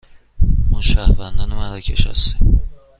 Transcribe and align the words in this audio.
ما 0.71 0.81
شهروندان 0.81 1.53
مراکش 1.53 2.07
هستیم. 2.07 2.59